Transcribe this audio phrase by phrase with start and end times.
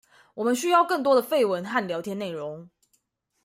[0.33, 2.71] 我們需要更多的廢文和聊天內容